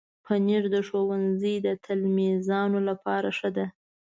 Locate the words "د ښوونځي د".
0.73-1.67